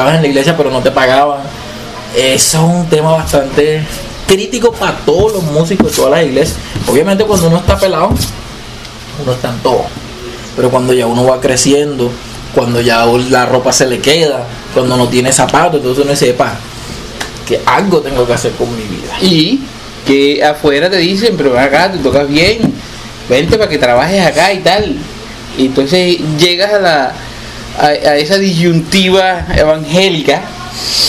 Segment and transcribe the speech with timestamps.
[0.00, 1.40] estabas en la iglesia pero no te pagaban.
[2.16, 3.82] Eso es un tema bastante
[4.26, 6.56] crítico para todos los músicos de todas las iglesias.
[6.88, 8.10] Obviamente cuando uno está pelado,
[9.22, 9.84] uno está en todo.
[10.56, 12.10] Pero cuando ya uno va creciendo,
[12.54, 16.54] cuando ya la ropa se le queda, cuando no tiene zapatos, entonces uno dice, pa,
[17.46, 19.18] que algo tengo que hacer con mi vida.
[19.20, 19.60] Y
[20.06, 22.60] que afuera te dicen, pero acá te tocas bien,
[23.28, 24.96] vente para que trabajes acá y tal.
[25.58, 27.12] Y entonces llegas a la
[27.78, 30.42] a, esa disyuntiva evangélica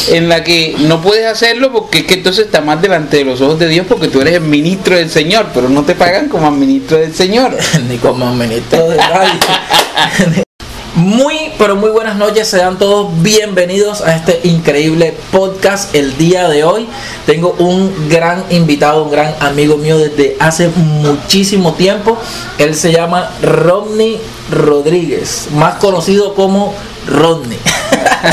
[0.09, 3.41] en la que no puedes hacerlo porque es que entonces está más delante de los
[3.41, 6.49] ojos de Dios porque tú eres el ministro del Señor, pero no te pagan como
[6.51, 7.55] ministro del Señor.
[7.89, 10.43] Ni como ministro de nadie.
[10.95, 15.95] Muy, pero muy buenas noches, sean todos bienvenidos a este increíble podcast.
[15.95, 16.85] El día de hoy
[17.25, 22.17] tengo un gran invitado, un gran amigo mío desde hace muchísimo tiempo.
[22.57, 24.19] Él se llama Rodney
[24.51, 26.73] Rodríguez, más conocido como
[27.07, 27.59] Rodney.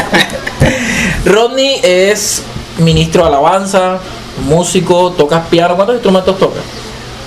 [1.25, 2.43] Rodney es
[2.79, 4.01] ministro de alabanza,
[4.49, 5.77] músico, tocas piano.
[5.77, 6.65] ¿Cuántos instrumentos tocas?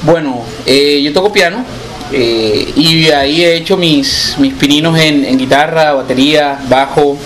[0.03, 1.63] Bueno, eh, yo toco piano
[2.11, 7.17] eh, y ahí he hecho mis, mis pininos en, guitarra, batería, bajo.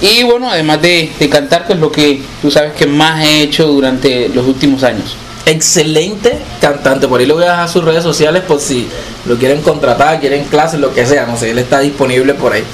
[0.00, 3.66] Y bueno, además de, cantar, que es lo que tú sabes que más he hecho
[3.66, 5.16] durante los últimos años.
[5.46, 8.88] Excelente cantante, por ahí lo voy a dejar a sus redes sociales por si
[9.26, 12.64] lo quieren contratar, quieren clases, lo que sea, no sé, él está disponible por ahí.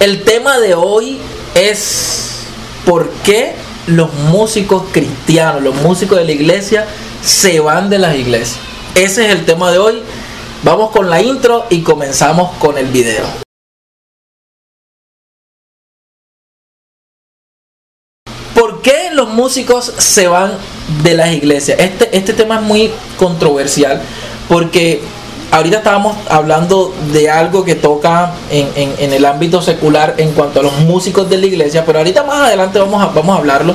[0.00, 1.18] El tema de hoy
[1.54, 2.40] es
[2.84, 3.54] por qué
[3.86, 6.86] los músicos cristianos, los músicos de la iglesia,
[7.24, 8.58] se van de las iglesias.
[8.94, 10.02] Ese es el tema de hoy.
[10.64, 13.24] Vamos con la intro y comenzamos con el video.
[18.54, 20.52] ¿Por qué los músicos se van
[21.02, 21.80] de las iglesias?
[21.80, 24.00] Este, este tema es muy controversial
[24.48, 25.02] porque
[25.50, 30.62] ahorita estábamos hablando de algo que toca en, en, el ámbito secular en cuanto a
[30.62, 33.74] los músicos de la iglesia, pero ahorita más adelante vamos a, vamos a hablarlo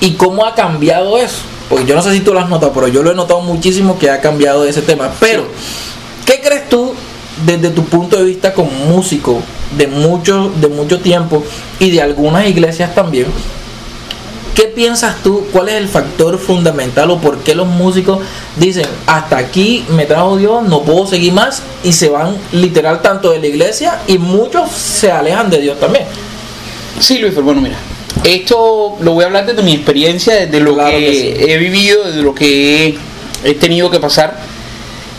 [0.00, 1.42] y cómo ha cambiado eso.
[1.68, 3.98] Porque yo no sé si tú lo has notado, pero yo lo he notado muchísimo
[3.98, 5.10] que ha cambiado ese tema.
[5.20, 5.46] Pero,
[6.26, 6.94] ¿qué crees tú
[7.44, 9.40] desde tu punto de vista como músico
[9.76, 11.42] de mucho, de mucho tiempo
[11.78, 13.26] y de algunas iglesias también?
[14.54, 15.46] ¿Qué piensas tú?
[15.52, 18.20] ¿Cuál es el factor fundamental o por qué los músicos
[18.56, 23.32] dicen hasta aquí me trajo Dios, no puedo seguir más y se van literal tanto
[23.32, 26.04] de la iglesia y muchos se alejan de Dios también?
[27.00, 27.76] Sí, Luis, bueno, mira,
[28.22, 32.34] esto lo voy a hablar desde mi experiencia, desde lo que, he vivido, desde lo
[32.34, 32.96] que
[33.44, 34.38] he, tenido que pasar.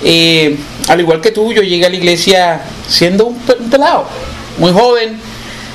[0.03, 0.57] Eh,
[0.87, 3.39] al igual que tú, yo llegué a la iglesia siendo un,
[3.69, 4.07] pelado,
[4.57, 5.19] muy joven,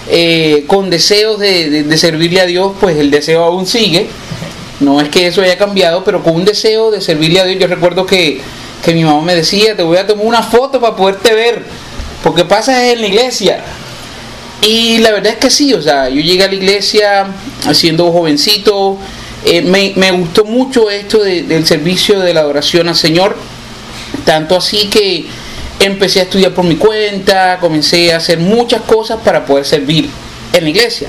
[0.09, 4.09] eh, con deseos de, servirle a Dios, pues el deseo aún sigue.
[4.81, 7.61] No es que eso haya cambiado, pero con un deseo de servirle a Dios.
[7.61, 8.41] Yo recuerdo que,
[8.83, 11.63] que mi mamá me decía, te voy a tomar una foto para poderte ver,
[12.25, 13.63] porque pasas en la iglesia.
[14.63, 17.27] Y la verdad es que sí, o sea, yo llegué a la iglesia
[17.73, 18.99] siendo jovencito,
[19.45, 23.37] eh, me, gustó mucho esto del servicio de la adoración al Señor,
[24.27, 25.25] tanto así que
[25.79, 30.11] empecé a estudiar por mi cuenta, comencé a hacer muchas cosas para poder servir
[30.53, 31.09] en la iglesia.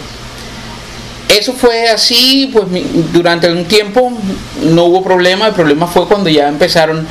[1.28, 2.66] Eso fue así, pues
[3.12, 4.14] durante un tiempo
[4.64, 7.06] no hubo problema, el problema fue cuando ya empezaron,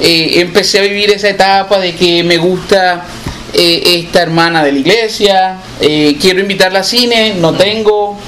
[0.00, 3.06] eh, empecé a vivir esa etapa de que me gusta
[3.52, 8.18] eh, esta hermana de la iglesia, eh, quiero invitarla a cine, no tengo,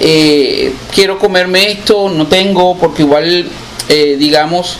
[0.00, 3.48] eh, quiero comerme esto, no tengo, porque igual,
[3.88, 4.78] digamos,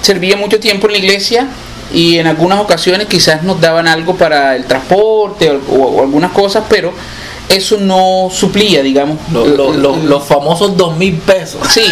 [0.00, 1.48] servía mucho tiempo en la iglesia
[1.92, 6.92] y en algunas ocasiones quizás nos daban algo para el transporte o, algunas cosas, pero
[7.48, 9.18] eso no suplía, digamos.
[9.32, 11.60] los famosos dos mil pesos.
[11.68, 11.84] Sí,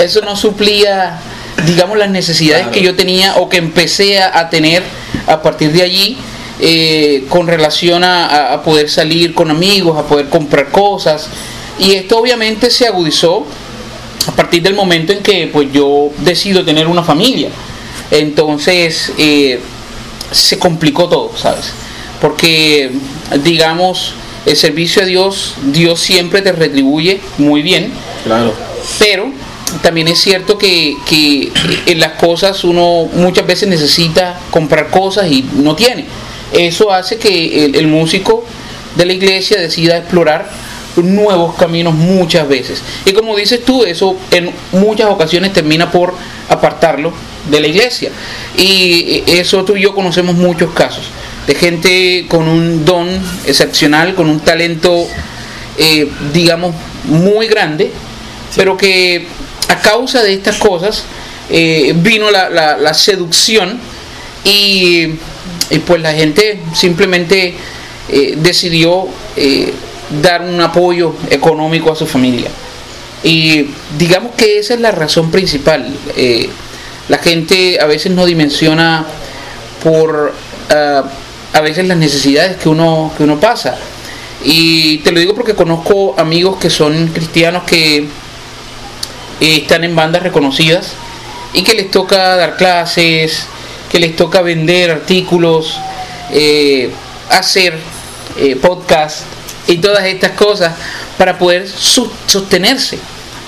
[0.00, 1.18] eso no suplía,
[1.66, 4.82] digamos, las necesidades que yo tenía o que empecé a tener
[5.26, 6.18] a partir de allí
[6.64, 11.26] eh, con relación a, poder salir con amigos, a poder comprar cosas.
[11.78, 13.44] Y esto obviamente se agudizó
[14.28, 17.48] a partir del momento en que pues yo decido tener una familia.
[18.12, 19.58] Entonces eh,
[20.30, 21.72] se complicó todo, ¿sabes?
[22.20, 22.92] Porque
[23.42, 24.14] digamos,
[24.46, 27.90] el servicio a Dios, Dios siempre te retribuye muy bien.
[28.24, 28.54] Claro.
[29.00, 29.32] Pero
[29.80, 30.96] también es cierto que,
[31.86, 36.04] en las cosas uno muchas veces necesita comprar cosas y no tiene.
[36.52, 38.44] Eso hace que el, músico
[38.96, 40.50] de la iglesia decida explorar
[40.96, 42.82] nuevos caminos muchas veces.
[43.06, 46.14] Y como dices tú, eso en muchas ocasiones termina por
[46.48, 47.12] apartarlo
[47.50, 48.10] de la iglesia.
[48.58, 51.04] Y eso tú y yo conocemos muchos casos
[51.46, 53.08] de gente con un don
[53.46, 55.06] excepcional, con un talento,
[55.78, 57.90] eh, digamos, muy grande,
[58.56, 59.26] pero que
[59.72, 61.04] a causa de estas cosas
[61.48, 63.78] eh, vino la, seducción
[64.44, 65.14] y,
[65.86, 67.54] pues la gente simplemente
[68.08, 69.72] eh, decidió eh,
[70.22, 72.50] dar un apoyo económico a su familia.
[73.24, 73.66] Y
[73.98, 75.86] digamos que esa es la razón principal.
[77.08, 79.06] La gente a veces no dimensiona
[79.82, 80.34] por
[80.70, 81.04] ah,
[81.52, 83.76] a veces las necesidades que uno, que uno pasa.
[84.44, 88.08] Y te lo digo porque conozco amigos que son cristianos que
[89.42, 90.92] están en bandas reconocidas
[91.52, 93.46] y que les toca dar clases,
[93.90, 95.78] que les toca vender artículos,
[96.30, 96.90] eh,
[97.30, 97.78] hacer
[98.38, 99.24] eh, podcast
[99.68, 100.74] y todas estas cosas
[101.18, 102.98] para poder sostenerse.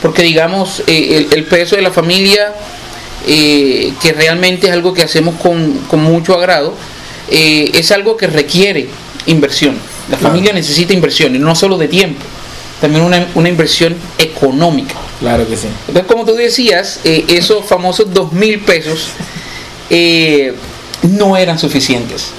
[0.03, 2.53] Porque digamos, eh, el, peso de la familia,
[3.25, 6.75] que realmente es algo que hacemos con, con mucho agrado,
[7.31, 8.89] es algo que requiere
[9.25, 9.79] inversión.
[10.11, 12.21] La familia necesita inversión, y no solo de tiempo,
[12.83, 14.95] también una, una, inversión económica.
[15.21, 15.69] Claro que sí.
[15.89, 19.11] Entonces, como tú decías, esos famosos dos mil pesos
[21.03, 22.33] no eran suficientes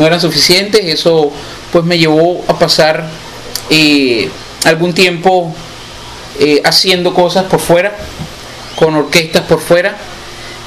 [0.00, 0.84] no eran suficientes.
[0.84, 1.30] Eso
[1.72, 3.08] pues me llevó a pasar
[3.68, 4.28] eh,
[4.64, 5.54] algún tiempo
[6.38, 7.96] eh, haciendo cosas por fuera,
[8.76, 9.96] con orquestas por fuera.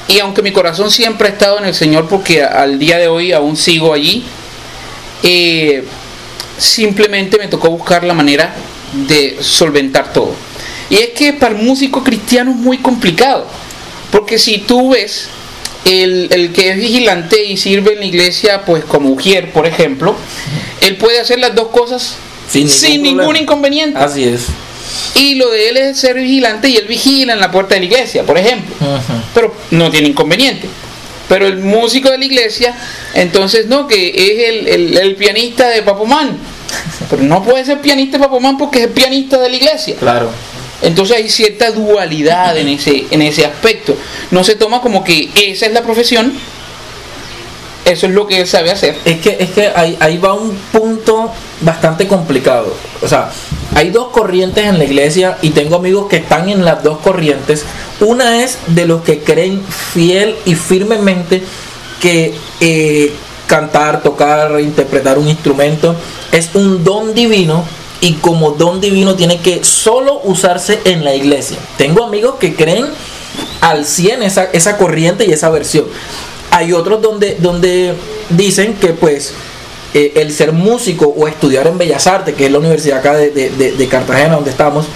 [0.06, 3.32] Y aunque mi corazón siempre ha estado en el Señor, porque al día de hoy
[3.32, 4.24] aún sigo allí,
[5.22, 5.84] eh,
[6.58, 8.54] simplemente me tocó buscar la manera
[9.08, 10.34] de solventar todo.
[10.94, 13.44] Y es que para el músico cristiano es muy complicado,
[14.12, 15.26] porque si tú ves
[15.84, 20.14] el, que es vigilante y sirve en la iglesia, pues como Ujier, por ejemplo,
[20.82, 22.14] él puede hacer las dos cosas
[22.48, 22.68] sin,
[23.02, 23.98] ningún, inconveniente.
[23.98, 24.46] Así es.
[25.16, 27.86] Y lo de él es ser vigilante y él vigila en la puerta de la
[27.86, 28.72] iglesia, por ejemplo.
[29.34, 30.68] Pero no tiene inconveniente.
[31.28, 32.72] Pero el músico de la iglesia,
[33.14, 36.38] entonces no, que es el, el pianista de Papomán.
[37.10, 39.96] Pero no puede ser pianista de Papomán porque es el pianista de la iglesia.
[39.96, 40.30] Claro.
[40.82, 43.96] Entonces hay cierta dualidad en ese, en ese aspecto.
[44.30, 46.34] No se toma como que esa es la profesión,
[47.84, 48.96] eso es lo que él sabe hacer.
[49.04, 51.30] Es que, es que ahí, va un punto
[51.60, 52.74] bastante complicado.
[53.02, 53.30] O sea,
[53.74, 57.64] hay dos corrientes en la iglesia y tengo amigos que están en las dos corrientes.
[58.00, 61.42] Una es de los que creen fiel y firmemente
[62.00, 63.12] que eh,
[63.46, 65.94] cantar, tocar, interpretar un instrumento
[66.32, 67.64] es un don divino
[68.00, 71.56] y como don divino tiene que solo usarse en la iglesia.
[71.78, 72.86] Tengo amigos que creen
[73.60, 75.86] al 100 esa, esa corriente y esa versión.
[76.50, 77.94] Hay otros donde, donde
[78.30, 79.32] dicen que pues
[79.94, 83.30] eh, el ser músico o estudiar en Bellas Artes, que es la universidad acá de,
[83.30, 84.86] de Cartagena donde estamos,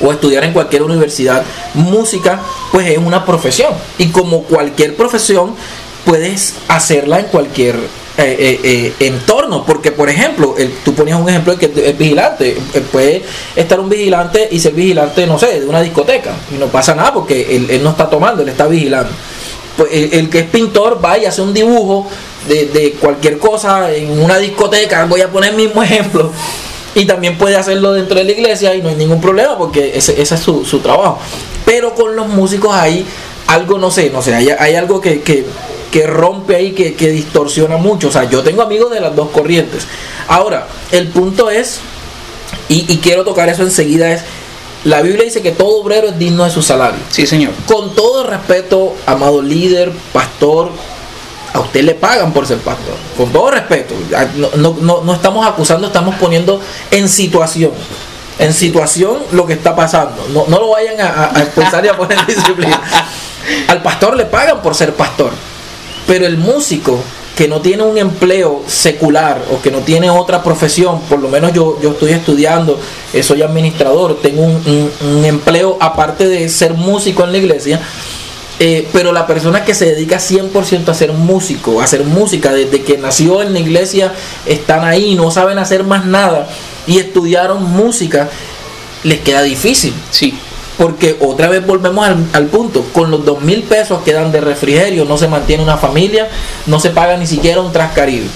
[0.00, 1.42] o estudiar en cualquier universidad,
[1.74, 3.72] música pues es una profesión.
[3.98, 5.54] Y como cualquier profesión,
[6.04, 7.76] puedes hacerla en cualquier
[8.20, 8.60] eh, eh,
[8.98, 9.64] eh, entorno.
[9.64, 12.56] Porque, por ejemplo, tú ponías un ejemplo de que es vigilante.
[12.90, 13.22] puede
[13.54, 16.32] estar un vigilante y ser vigilante, no sé, de una discoteca.
[16.52, 19.12] Y no pasa nada porque él, no está tomando, él está vigilando.
[19.76, 22.08] Pues el, que es pintor va y hace un dibujo
[22.48, 25.04] de, cualquier cosa en una discoteca.
[25.04, 26.32] Voy a poner el mismo ejemplo.
[26.96, 30.20] Y también puede hacerlo dentro de la iglesia y no hay ningún problema porque ese,
[30.20, 31.20] es su, trabajo.
[31.64, 33.06] Pero con los músicos hay
[33.46, 35.22] algo, no sé, no sé, hay, hay algo que
[35.90, 38.08] que rompe ahí, que, que distorsiona mucho.
[38.08, 39.86] O sea, yo tengo amigos de las dos corrientes.
[40.28, 41.80] Ahora, el punto es,
[42.68, 44.22] y, quiero tocar eso enseguida, es,
[44.84, 47.00] la Biblia dice que todo obrero es digno de su salario.
[47.10, 47.52] Sí, señor.
[47.66, 50.70] Con todo respeto, amado líder, pastor,
[51.52, 52.94] a usted le pagan por ser pastor.
[53.16, 53.94] Con todo respeto.
[54.56, 57.72] No, no, no estamos acusando, estamos poniendo en situación.
[58.38, 60.28] En situación lo que está pasando.
[60.32, 62.80] No, no lo vayan a, a expulsar y a poner disciplina.
[63.68, 65.32] Al pastor le pagan por ser pastor.
[66.08, 66.98] Pero el músico
[67.36, 71.52] que no tiene un empleo secular o que no tiene otra profesión, por lo menos
[71.52, 72.80] yo, yo estoy estudiando,
[73.12, 77.80] eh, soy administrador, tengo un, empleo aparte de ser músico en la iglesia,
[78.58, 82.82] eh, pero la persona que se dedica 100% a ser músico, a hacer música, desde
[82.82, 84.12] que nació en la iglesia,
[84.46, 86.48] están ahí, no saben hacer más nada
[86.88, 88.30] y estudiaron música,
[89.04, 89.94] les queda difícil.
[90.10, 90.36] Sí.
[90.78, 95.04] Porque otra vez volvemos al, punto, con los dos mil pesos que dan de refrigerio
[95.04, 96.28] no se mantiene una familia,
[96.66, 98.26] no se paga ni siquiera un trascaribe.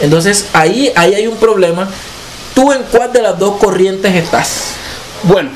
[0.00, 1.88] Entonces ahí, ahí hay un problema.
[2.54, 4.72] ¿Tú en cuál de las dos corrientes estás?
[5.22, 5.50] Bueno,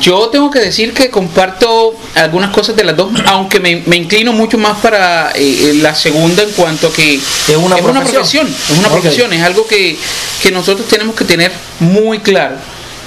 [0.00, 4.58] yo tengo que decir que comparto algunas cosas de las dos, aunque me, inclino mucho
[4.58, 8.46] más para eh, eh, la segunda en cuanto a que es una, profesión.
[8.46, 9.96] es una profesión, es algo que,
[10.42, 12.56] que nosotros tenemos que tener muy claro,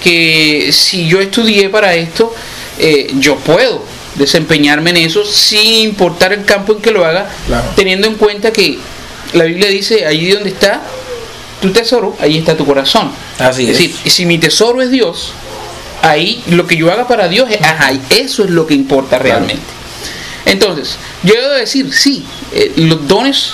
[0.02, 2.34] que si yo estudié para esto,
[2.80, 3.84] eh, yo puedo
[4.16, 7.30] desempeñarme en eso sin importar el campo en que lo haga,
[7.76, 8.80] teniendo en cuenta que
[9.34, 10.82] la Biblia dice, allí donde está
[11.62, 13.12] tu tesoro, ahí está tu corazón.
[13.40, 13.78] Así es.
[13.78, 15.34] decir, si mi tesoro es Dios,
[16.02, 19.64] ahí lo que yo haga para Dios, es, ajá, eso es lo que importa realmente.
[20.46, 23.54] Entonces, yo debo decir, sí, eh, los dones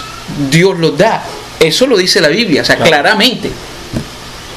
[0.50, 1.24] Dios los da.
[1.60, 3.50] Eso lo dice la Biblia, o sea, claramente.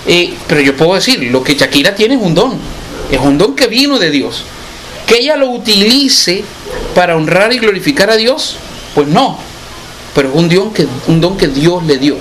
[0.06, 2.58] Eh, pero yo puedo decir, lo que Shakira tiene es un don,
[3.10, 4.44] es un don que vino de Dios.
[5.06, 6.44] Que ella lo utilice
[6.94, 8.56] para honrar y glorificar a Dios,
[8.94, 9.38] pues no,
[10.14, 12.16] pero es un don que, un don que Dios le dio.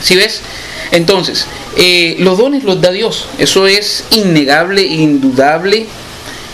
[0.00, 0.42] ¿Sí ves?
[0.90, 1.46] Entonces,
[1.76, 5.86] eh, los dones los da Dios, eso es innegable, indudable.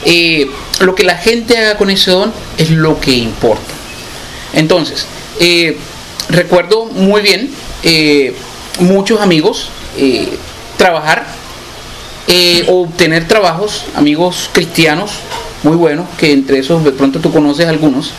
[0.04, 0.48] Eh,
[0.80, 3.74] lo que la gente haga con ese don es lo que importa.
[4.52, 5.06] Entonces,
[5.40, 5.76] eh,
[6.28, 7.50] recuerdo muy bien
[8.80, 9.70] muchos amigos
[10.76, 11.26] trabajar
[12.68, 15.12] o obtener trabajos, amigos cristianos
[15.62, 18.12] muy buenos, que entre esos de pronto tú conoces algunos,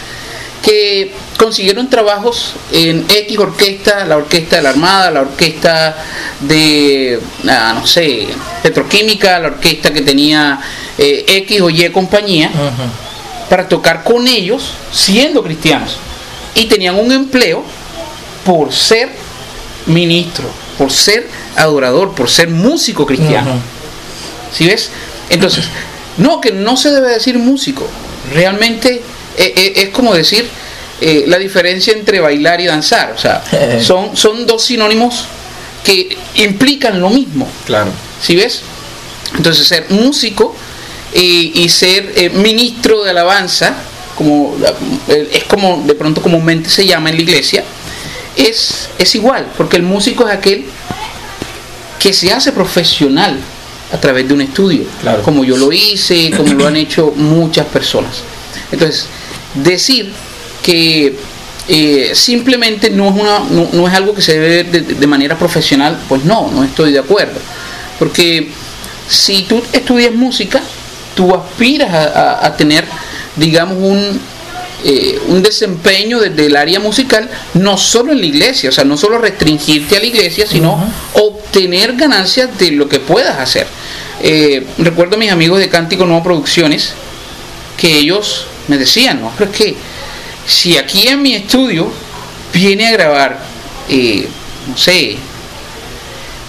[0.64, 5.96] que consiguieron trabajos en X orquesta, la orquesta de la Armada, la orquesta
[6.42, 8.28] de, ah, no sé,
[8.62, 10.60] Petroquímica, la orquesta que tenía
[10.98, 12.52] eh, X o Y compañía,
[13.50, 15.98] para tocar con ellos siendo cristianos.
[16.56, 17.64] Y tenían un empleo
[18.46, 19.10] por ser
[19.86, 20.46] ministro,
[20.78, 23.79] por ser adorador, por ser músico cristiano.
[24.54, 24.90] ¿Sí ves?
[25.30, 25.66] Entonces,
[26.18, 27.88] no, que no se debe decir músico.
[28.34, 29.02] Realmente
[29.38, 30.48] eh, eh, es como decir
[31.02, 33.14] eh, la diferencia entre bailar y danzar.
[33.16, 33.44] O sea,
[33.82, 35.26] son, son dos sinónimos
[35.84, 37.48] que implican lo mismo.
[37.66, 37.92] Claro.
[38.22, 38.62] ¿Sí ves?
[39.36, 40.56] Entonces, ser músico
[41.14, 43.76] y ser ministro de alabanza,
[44.16, 44.56] como
[45.08, 47.64] es como de pronto comúnmente se llama en la iglesia,
[48.36, 50.66] es, es igual, porque el músico es aquel
[52.00, 53.40] que se hace profesional
[53.92, 54.84] a través de un estudio,
[55.24, 58.22] como yo lo hice, como lo han hecho muchas personas.
[58.72, 59.08] Entonces,
[59.56, 60.12] decir
[60.64, 61.16] que
[61.68, 63.40] eh, simplemente no es, una,
[63.74, 67.00] no, es algo que se debe ver de, manera profesional, pues no, no estoy de
[67.00, 67.40] acuerdo.
[67.98, 68.50] Porque
[69.08, 70.62] si tú estudias música,
[71.16, 72.86] tú aspiras a, tener,
[73.36, 74.20] digamos, un,
[74.84, 78.98] eh, un desempeño desde el área musical, no solo en la iglesia, o sea, no
[78.98, 80.80] solo restringirte a la iglesia, sino
[81.14, 83.68] obtener ganancias de lo que puedas hacer.
[84.22, 86.94] Eh, recuerdo a mis amigos de Cántico Nuevo Producciones
[87.78, 89.76] que ellos me decían, no, pero es que
[90.46, 91.90] si aquí en mi estudio
[92.54, 93.40] viene a grabar,
[93.88, 94.28] eh,
[94.68, 95.18] no sé,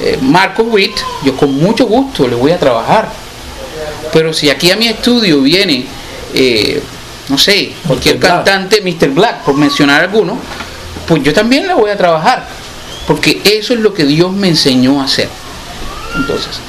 [0.00, 3.10] eh, Marcos Witt, yo con mucho gusto le voy a trabajar.
[4.12, 5.86] Pero si aquí a mi estudio viene,
[6.34, 6.82] eh,
[7.28, 9.10] no sé, cualquier cantante, Mr.
[9.10, 10.38] Black, por mencionar alguno,
[11.06, 12.46] pues yo también le voy a trabajar.
[13.06, 15.28] Porque eso es lo que Dios me enseñó a hacer.
[16.16, 16.60] Entonces,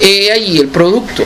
[0.00, 1.24] he ahí el producto.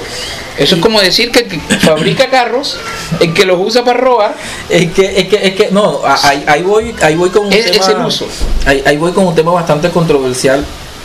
[0.58, 2.76] Eso es como decir que el que fabrica carros,
[3.20, 4.34] el que los usa para robar.
[4.68, 8.06] Es que, es que, es que no, ahí, voy, ahí voy con un tema.
[8.06, 8.26] uso.
[8.66, 10.64] Ahí, voy con un tema bastante controversial.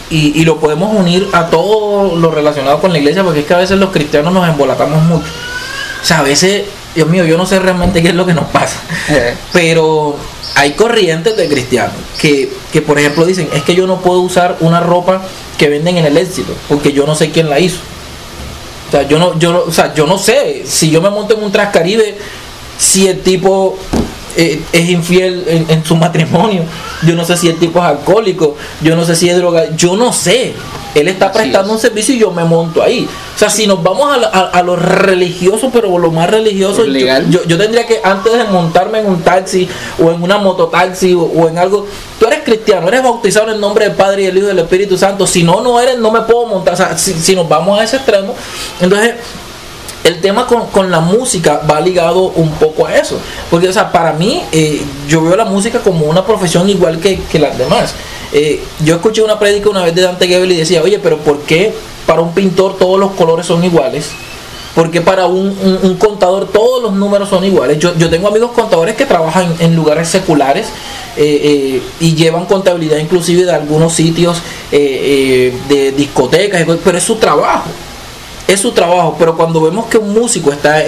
[0.09, 3.57] Y, lo podemos unir a todo lo relacionado con la iglesia, porque es que a
[3.57, 5.27] veces los cristianos nos embolatamos mucho.
[6.01, 6.63] O sea, a veces,
[6.95, 8.79] Dios mío, yo no sé realmente qué es lo que nos pasa.
[9.09, 9.35] Eh.
[9.51, 10.15] Pero
[10.55, 14.55] hay corrientes de cristianos que, que, por ejemplo, dicen, es que yo no puedo usar
[14.61, 15.21] una ropa
[15.57, 17.79] que venden en el éxito, porque yo no sé quién la hizo.
[18.87, 21.43] O sea, yo no, yo o sea, yo no sé si yo me monto en
[21.43, 22.17] un Transcaribe,
[22.77, 23.77] si el tipo
[24.39, 26.63] eh, es infiel en, su matrimonio,
[27.03, 29.97] yo no sé si el tipo es alcohólico, yo no sé si es droga, yo
[29.97, 30.53] no sé.
[30.93, 33.07] Él está prestando un servicio y yo me monto ahí.
[33.35, 37.57] O sea, si nos vamos a, a, lo religioso, pero lo más religioso, yo, yo,
[37.57, 39.67] tendría que antes de montarme en un taxi
[39.99, 41.87] o en una mototaxi o, o en algo,
[42.27, 44.97] eres cristiano, eres bautizado en el nombre del Padre y del Hijo y del Espíritu
[44.97, 45.25] Santo.
[45.25, 46.97] Si no, no eres, no me puedo montar.
[46.97, 48.35] Si, nos vamos a ese extremo,
[48.79, 49.15] entonces
[50.03, 53.19] el tema con, la música va ligado un poco a eso.
[53.49, 57.39] Porque, o sea, para mí, eh, yo veo la música como una profesión igual que,
[57.39, 57.93] las demás.
[58.31, 61.39] Eh, yo escuché una prédica una vez de Dante Gebel y decía, oye, pero ¿por
[61.41, 61.73] qué
[62.05, 64.11] para un pintor todos los colores son iguales?
[64.77, 67.79] Porque para un, contador todos los números son iguales.
[67.79, 70.67] Yo, tengo amigos contadores que trabajan en lugares seculares
[71.15, 74.37] eh, y llevan contabilidad inclusive de algunos sitios
[74.69, 77.71] de discotecas, pero es su trabajo
[78.47, 80.81] es su trabajo, pero cuando vemos que un músico está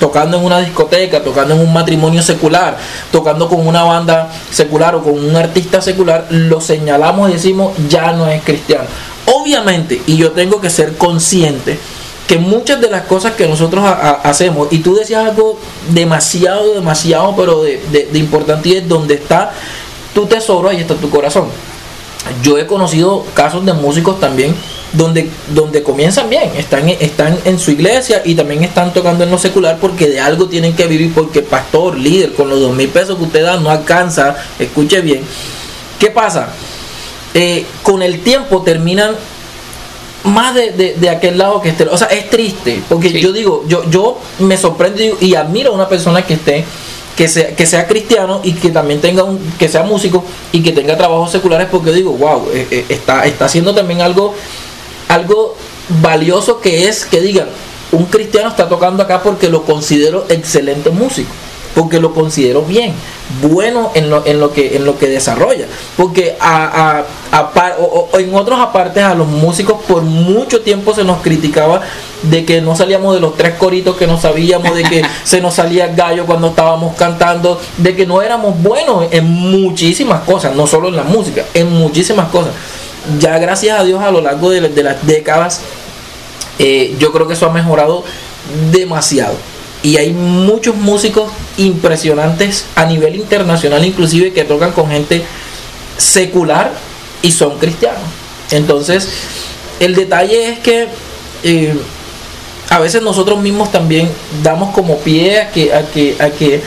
[0.00, 2.76] tocando en una discoteca, tocando en un matrimonio secular,
[3.12, 8.12] tocando con una banda secular o con un artista secular, lo señalamos y decimos ya
[8.12, 8.86] no es cristiano.
[9.26, 11.78] Obviamente, y yo tengo que ser consciente
[12.28, 13.82] que muchas de las cosas que nosotros
[14.22, 15.58] hacemos, y tú decías algo
[15.90, 17.80] demasiado, demasiado, pero de,
[18.12, 19.52] de importante y es donde está
[20.14, 21.48] tu tesoro, ahí está tu corazón.
[22.42, 24.54] Yo he conocido casos de músicos también
[24.92, 29.38] donde, donde comienzan bien, están, están en su iglesia y también están tocando en lo
[29.38, 33.16] secular porque de algo tienen que vivir, porque pastor, líder, con los dos mil pesos
[33.16, 35.22] que usted da no alcanza, escuche bien.
[35.98, 36.48] ¿Qué pasa?
[37.34, 39.14] Eh, con el tiempo terminan
[40.24, 41.84] más de, aquel lado que esté.
[41.84, 45.88] O sea, es triste, porque yo digo, yo, yo me sorprendo y admiro a una
[45.88, 46.64] persona que esté
[47.16, 50.70] que sea, que sea cristiano y que también tenga un, que sea músico y que
[50.70, 54.34] tenga trabajos seculares porque digo, wow, eh, eh, está, está haciendo también algo,
[55.08, 55.56] algo
[56.00, 57.48] valioso que es que digan,
[57.90, 61.30] un cristiano está tocando acá porque lo considero excelente músico
[61.74, 62.92] porque lo considero bien,
[63.42, 65.66] bueno en lo, en lo, que, en lo que desarrolla.
[65.96, 67.04] Porque a,
[68.14, 71.82] en otros apartes a los músicos por mucho tiempo se nos criticaba
[72.22, 75.54] de que no salíamos de los tres coritos que no sabíamos, de que se nos
[75.54, 80.88] salía gallo cuando estábamos cantando, de que no éramos buenos en muchísimas cosas, no solo
[80.88, 82.52] en la música, en muchísimas cosas.
[83.20, 85.60] Ya gracias a Dios a lo largo de, las décadas,
[86.58, 88.04] eh, yo creo que eso ha mejorado
[88.72, 89.34] demasiado
[89.82, 95.24] y hay muchos músicos impresionantes a nivel internacional inclusive que tocan con gente
[95.98, 96.72] secular
[97.20, 98.00] y son cristianos.
[98.50, 99.08] Entonces
[99.80, 100.88] el detalle es que
[101.42, 101.74] eh,
[102.70, 104.08] a veces nosotros mismos también
[104.42, 106.62] damos como pie a que, a que, a que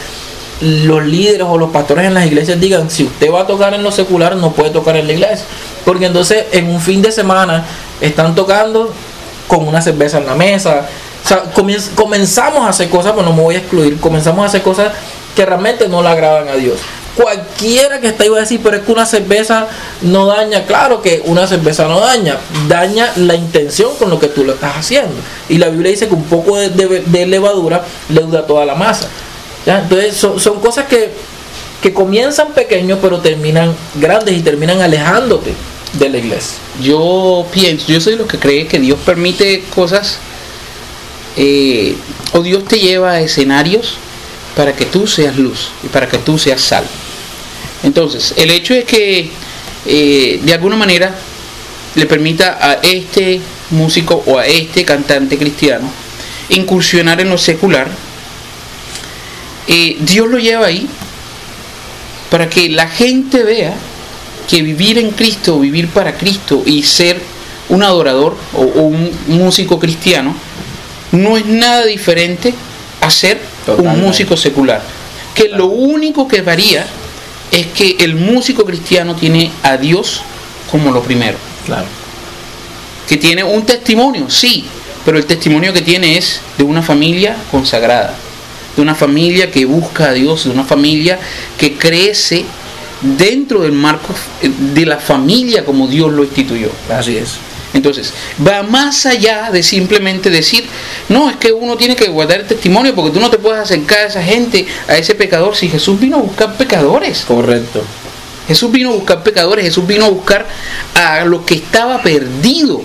[0.61, 3.83] los líderes o los pastores en las iglesias digan si usted va a tocar en
[3.83, 5.45] lo secular no puede tocar en la iglesia.
[5.85, 7.65] Porque entonces en un fin de semana
[7.99, 8.93] están tocando
[9.47, 10.87] con una cerveza en la mesa
[11.23, 11.43] o sea,
[11.95, 14.91] comenzamos a hacer cosas, pues no me voy a excluir, comenzamos a hacer cosas
[15.35, 16.79] que realmente no le agradan a Dios.
[17.15, 19.67] Cualquiera que está iba a decir, pero es que una cerveza
[20.01, 20.65] no daña.
[20.65, 22.37] Claro que una cerveza no daña,
[22.69, 25.13] daña la intención con lo que tú lo estás haciendo.
[25.49, 29.07] Y la Biblia dice que un poco de, levadura leuda toda la masa.
[29.65, 31.11] Entonces son, son cosas que,
[31.81, 35.53] que comienzan pequeños, pero terminan grandes y terminan alejándote
[35.93, 36.57] de la iglesia.
[36.81, 40.17] Yo pienso, yo soy lo que cree que Dios permite cosas
[41.37, 41.95] eh,
[42.33, 43.97] o Dios te lleva a escenarios
[44.55, 46.85] para que tú seas luz y para que tú seas sal.
[47.83, 49.29] Entonces, el hecho es que
[49.85, 51.15] eh, de alguna manera
[51.95, 55.91] le permita a este músico o a este cantante cristiano
[56.49, 57.89] incursionar en lo secular,
[59.67, 60.87] eh, Dios lo lleva ahí
[62.29, 63.73] para que la gente vea
[64.49, 67.21] que vivir en Cristo, vivir para Cristo y ser
[67.69, 70.35] un adorador o un músico cristiano,
[71.11, 72.53] no es nada diferente
[73.01, 73.41] a ser
[73.77, 74.81] un músico secular.
[75.35, 76.85] Que lo único que varía
[77.51, 80.21] es que el músico cristiano tiene a Dios
[80.69, 81.37] como lo primero.
[81.65, 81.85] Claro.
[83.07, 84.65] Que tiene un testimonio, sí,
[85.05, 88.15] pero el testimonio que tiene es de una familia consagrada,
[88.75, 91.19] de una familia que busca a Dios, de una familia
[91.57, 92.45] que crece
[93.01, 96.69] dentro del marco de la familia como Dios lo instituyó.
[96.89, 97.50] Así es.
[97.73, 98.13] Entonces,
[98.45, 100.65] va más allá de simplemente decir,
[101.07, 103.99] no, es que uno tiene que guardar el testimonio porque tú no te puedes acercar
[103.99, 107.23] a esa gente, a ese pecador, si Jesús vino a buscar pecadores.
[107.27, 107.83] Correcto.
[108.47, 110.45] Jesús vino a buscar pecadores, Jesús vino a buscar
[110.95, 112.81] a lo que estaba perdido.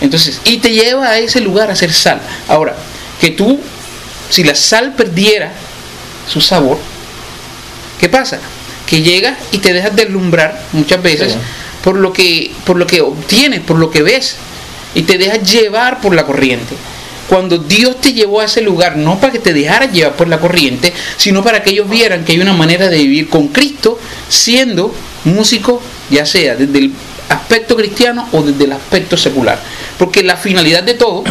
[0.00, 2.20] Entonces, y te lleva a ese lugar a ser sal.
[2.48, 2.74] Ahora,
[3.20, 3.60] que tú,
[4.30, 5.52] si la sal perdiera
[6.28, 6.78] su sabor,
[8.00, 8.40] ¿qué pasa?
[8.84, 11.36] Que llegas y te dejas deslumbrar muchas veces
[11.82, 14.36] por lo que, por lo que obtienes, por lo que ves,
[14.94, 16.74] y te dejas llevar por la corriente.
[17.28, 20.38] Cuando Dios te llevó a ese lugar, no para que te dejaras llevar por la
[20.38, 24.94] corriente, sino para que ellos vieran que hay una manera de vivir con Cristo siendo
[25.24, 26.92] músico, ya sea desde el
[27.28, 29.58] aspecto cristiano o desde el aspecto secular.
[29.98, 31.24] Porque la finalidad de todo,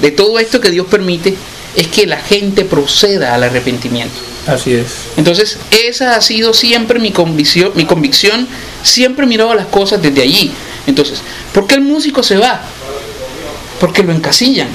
[0.00, 1.34] de todo esto que Dios permite,
[1.76, 4.31] es que la gente proceda al arrepentimiento.
[4.46, 4.86] Así es.
[5.16, 8.48] Entonces, esa ha sido siempre mi convicción, mi convicción,
[8.82, 10.52] siempre he mirado las cosas desde allí.
[10.86, 12.60] Entonces, ¿por qué el músico se va?
[13.80, 14.68] Porque lo encasillan.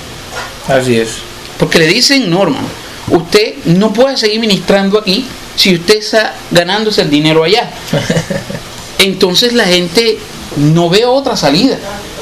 [0.67, 1.09] Así es.
[1.57, 2.67] Porque le dicen, no, hermano,
[3.09, 5.25] usted no puede seguir ministrando aquí
[5.55, 7.69] si usted está ganándose el dinero allá.
[8.99, 10.17] Entonces la gente
[10.55, 11.77] no ve otra salida.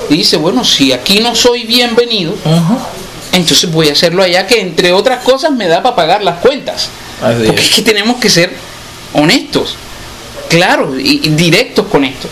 [0.09, 2.35] Y dice, bueno, si aquí no soy bienvenido,
[3.31, 6.89] entonces voy a hacerlo allá, que entre otras cosas me da para pagar las cuentas.
[7.19, 7.69] Porque es.
[7.69, 8.55] que tenemos que ser
[9.13, 9.75] honestos,
[10.49, 12.27] claros y, directos con esto.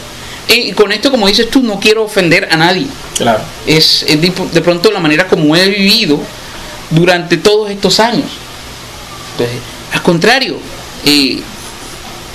[0.48, 2.88] Y con esto, como dices tú, no quiero ofender a nadie.
[3.18, 3.42] Claro.
[3.66, 6.20] Es, de, pronto la manera como he vivido
[6.90, 8.30] durante todos estos años.
[9.32, 9.58] Entonces,
[9.94, 10.58] al contrario,
[11.06, 11.42] eh,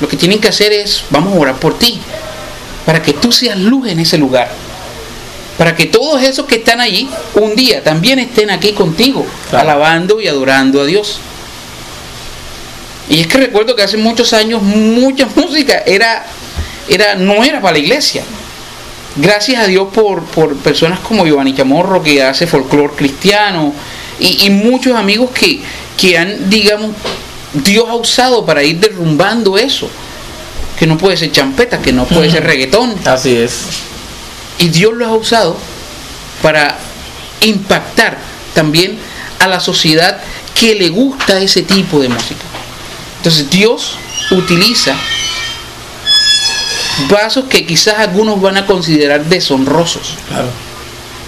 [0.00, 2.00] lo que tienen que hacer es, vamos a orar por ti,
[2.86, 4.50] para que tú seas luz en ese lugar.
[5.58, 10.28] Para que todos esos que están allí un día también estén aquí contigo, alabando y
[10.28, 11.18] adorando a Dios.
[13.08, 16.26] Y es que recuerdo que hace muchos años mucha música era,
[16.88, 18.22] era, no era para la iglesia.
[19.16, 20.24] Gracias a Dios por,
[20.56, 23.72] personas como Giovanni Chamorro que hace folclore cristiano
[24.20, 25.60] y, muchos amigos que,
[25.96, 26.90] que han, digamos,
[27.52, 29.88] Dios ha usado para ir derrumbando eso.
[30.78, 32.94] Que no puede ser champeta, que no puede ser reggaetón.
[33.04, 33.62] Así es.
[34.58, 35.56] Y Dios lo ha usado
[36.42, 36.78] para
[37.40, 38.18] impactar
[38.54, 38.98] también
[39.40, 40.20] a la sociedad
[40.54, 42.44] que le gusta ese tipo de música
[43.18, 43.96] Entonces Dios
[44.30, 44.96] utiliza
[47.10, 50.14] vasos que quizás algunos van a considerar deshonrosos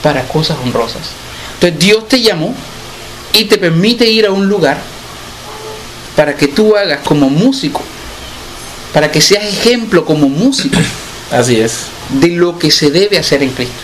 [0.03, 1.11] para cosas honrosas.
[1.55, 2.55] Entonces Dios te llamó
[3.33, 4.79] y te permite ir a un lugar
[6.17, 7.83] para que tú hagas como músico,
[8.93, 10.79] para que seas ejemplo como músico.
[11.31, 11.87] Así es.
[12.09, 13.75] De lo que se debe hacer en Cristo.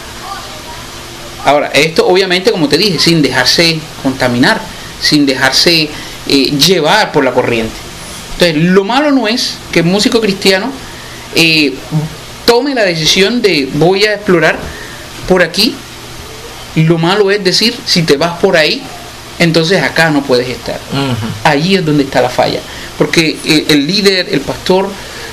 [1.45, 4.61] Ahora, esto obviamente, como te dije, sin dejarse contaminar,
[5.01, 5.89] sin dejarse
[6.27, 7.86] eh, llevar por la corriente.
[8.39, 10.71] Entonces, lo malo no es que el músico cristiano
[11.35, 11.75] eh,
[12.45, 14.59] tome la decisión de voy a explorar
[15.27, 15.75] por aquí.
[16.75, 18.83] Lo malo es decir, si te vas por ahí,
[19.39, 20.79] entonces acá no puedes estar.
[21.45, 22.61] Allí es donde está la falla.
[22.99, 24.91] Porque eh, el líder, el pastor,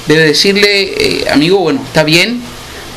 [0.07, 2.41] debe decirle, amigo, bueno, está bien,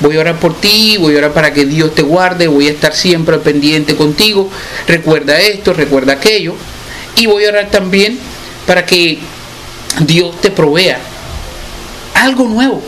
[0.01, 2.71] voy a orar por ti, voy a orar para que Dios te guarde, voy a
[2.71, 4.51] estar siempre pendiente contigo,
[4.87, 6.55] recuerda esto, recuerda aquello,
[7.17, 8.19] y voy a orar también
[8.67, 9.19] para que
[10.01, 10.99] Dios te provea
[12.15, 12.83] algo nuevo,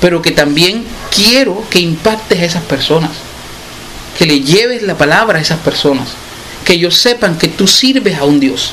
[0.00, 3.10] pero que también quiero que impactes a esas personas,
[4.18, 6.08] que le lleves la palabra a esas personas,
[6.64, 8.72] que ellos sepan que tú sirves a un Dios.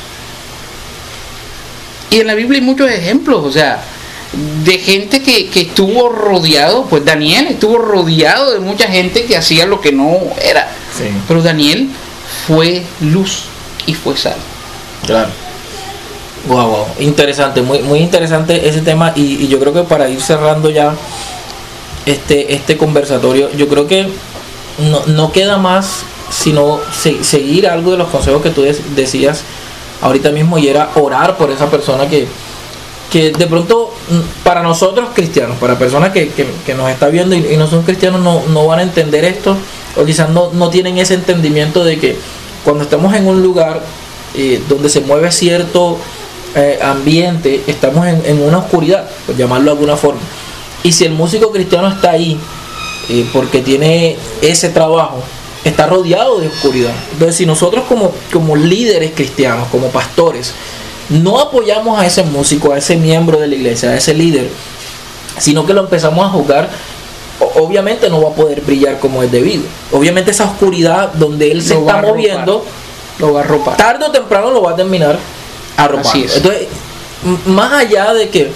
[2.09, 3.83] Y en la Biblia hay muchos ejemplos, o sea,
[4.63, 9.81] de gente que, estuvo rodeado, pues Daniel estuvo rodeado de mucha gente que hacía lo
[9.81, 10.69] que no era.
[11.27, 11.89] Pero Daniel
[12.47, 13.45] fue luz
[13.85, 14.37] y fue sal.
[15.05, 15.29] Claro.
[16.47, 16.85] Wow, wow.
[16.99, 19.13] Interesante, muy, muy interesante ese tema.
[19.15, 20.93] Y, yo creo que para ir cerrando ya
[22.05, 24.07] este, este conversatorio, yo creo que
[25.07, 29.43] no, queda más sino seguir algo de los consejos que tú decías
[30.01, 32.27] ahorita mismo y era orar por esa persona que,
[33.11, 36.31] que de pronto mm, para nosotros cristianos, para personas que,
[36.75, 39.55] nos está viendo y, no son cristianos, no, van a entender esto,
[39.95, 42.17] o quizás no, no tienen ese entendimiento de que
[42.65, 43.81] cuando estamos en un lugar
[44.33, 45.99] eh, donde se mueve cierto
[46.55, 50.21] eh, ambiente, estamos en, una oscuridad, por llamarlo de alguna forma.
[50.83, 52.37] Y si el músico cristiano está ahí,
[53.09, 55.21] eh, porque tiene ese trabajo,
[55.63, 56.93] está rodeado de oscuridad.
[57.13, 60.53] Entonces, si nosotros como, como líderes cristianos, como pastores,
[61.09, 64.49] no apoyamos a ese músico, a ese miembro de la iglesia, a ese líder,
[65.39, 66.69] sino que lo empezamos a juzgar,
[67.55, 69.63] obviamente no va a poder brillar como es debido.
[69.91, 72.63] Obviamente esa oscuridad donde él se está moviendo,
[73.19, 73.77] lo va a ropar.
[73.77, 75.17] Tarde o temprano lo va a terminar
[75.77, 76.27] arropando.
[76.33, 76.67] Entonces,
[77.45, 78.51] más allá de que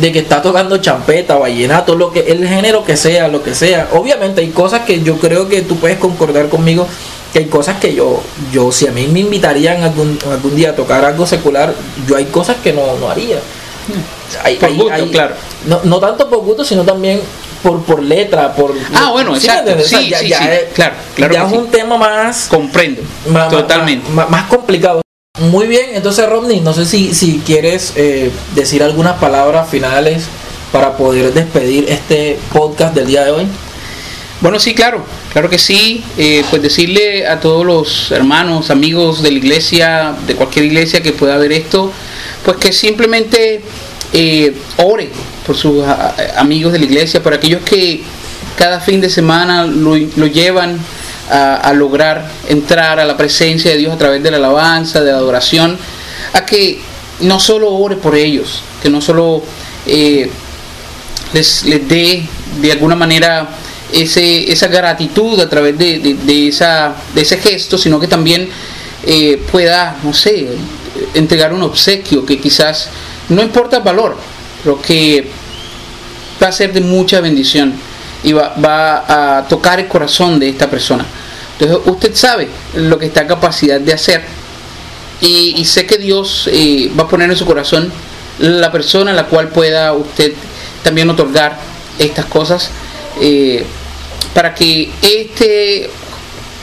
[0.00, 3.88] de que está tocando champeta, vallenato, lo que el género que sea, lo que sea.
[3.92, 6.86] Obviamente hay cosas que yo creo que tú puedes concordar conmigo
[7.32, 10.76] que hay cosas que yo, yo si a mí me invitarían algún, algún día a
[10.76, 11.74] tocar algo secular,
[12.06, 13.38] yo hay cosas que no, no haría.
[14.60, 15.34] por gusto, claro.
[15.66, 17.20] No, no tanto por gusto, sino también
[17.60, 18.72] por, por letra, por...
[18.94, 19.72] Ah, bueno, exacto.
[19.82, 20.20] Sí, ya,
[20.54, 21.34] es, claro, claro.
[21.34, 22.46] Ya es un tema más...
[22.48, 23.02] Comprendo.
[23.50, 24.08] totalmente.
[24.10, 25.03] Más, complicado.
[25.40, 30.26] Muy bien, entonces Rodney, no sé si, si quieres eh, decir algunas palabras finales
[30.70, 33.46] para poder despedir este podcast del día de hoy.
[34.40, 36.04] Bueno, sí, claro, claro que sí.
[36.16, 41.10] Eh, pues decirle a todos los hermanos, amigos de la iglesia, de cualquier iglesia que
[41.10, 41.90] pueda ver esto,
[42.44, 43.60] pues que simplemente
[44.12, 45.10] eh, ore
[45.44, 45.84] por sus
[46.36, 48.04] amigos de la iglesia, por aquellos que
[48.56, 50.78] cada fin de semana lo, llevan
[51.30, 55.18] a, lograr entrar a la presencia de Dios a través de la alabanza, de la
[55.18, 55.78] adoración,
[56.32, 56.80] a que
[57.20, 59.42] no solo ore por ellos, que no solo
[59.86, 60.30] eh,
[61.32, 62.26] les, les dé
[62.60, 63.48] de alguna manera
[63.92, 68.48] ese, esa gratitud a través de, esa, de ese gesto, sino que también
[69.06, 70.48] eh, pueda, no sé,
[71.14, 72.88] entregar un obsequio que quizás
[73.28, 74.16] no importa el valor,
[74.62, 75.28] pero que
[76.42, 77.74] va a ser de mucha bendición
[78.24, 81.04] y va, va a tocar el corazón de esta persona.
[81.58, 84.24] Entonces usted sabe lo que está en capacidad de hacer
[85.20, 87.90] y, sé que Dios eh, va a poner en su corazón
[88.38, 90.34] la persona a la cual pueda usted
[90.82, 91.56] también otorgar
[91.98, 92.70] estas cosas.
[93.20, 93.64] Eh,
[94.34, 95.88] para que este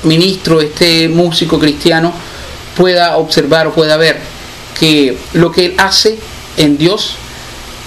[0.03, 2.13] ministro, este músico cristiano
[2.75, 4.19] pueda observar o pueda ver
[4.77, 6.17] que lo que él hace
[6.57, 7.15] en Dios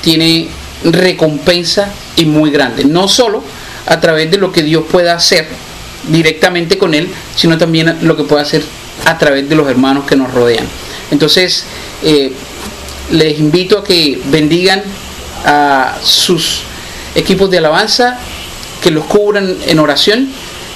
[0.00, 0.48] tiene
[0.82, 2.84] recompensa y muy grande.
[2.84, 3.42] No solo
[3.86, 5.46] a través de lo que Dios pueda hacer
[6.08, 8.62] directamente con él, sino también lo que puede hacer
[9.04, 10.66] a través de los hermanos que nos rodean.
[11.10, 11.64] Entonces,
[12.02, 12.32] eh,
[13.10, 14.82] les invito a que bendigan
[15.44, 16.62] a sus
[17.14, 18.18] equipos de alabanza
[18.82, 20.28] que los cubran en oración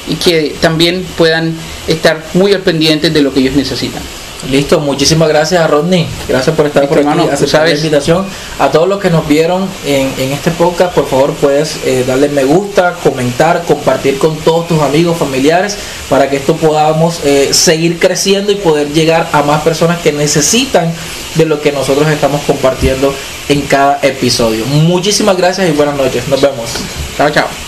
[0.08, 1.54] y que también puedan
[1.86, 4.02] estar muy al pendiente de lo que ellos necesitan.
[4.46, 6.06] Listo, muchísimas gracias a Rodney.
[6.28, 8.24] Gracias por estar por aquí, aceptar la invitación.
[8.58, 12.44] A todos los que nos vieron en, este podcast, por favor puedes eh, darle me
[12.44, 15.76] gusta, comentar, compartir con todos tus amigos, familiares,
[16.08, 20.92] para que esto podamos eh, seguir creciendo y poder llegar a más personas que necesitan
[21.34, 23.12] de lo que nosotros estamos compartiendo
[23.48, 24.64] en cada episodio.
[24.66, 26.28] Muchísimas gracias y buenas noches.
[26.28, 26.70] Nos vemos.
[27.16, 27.67] Chao, chao.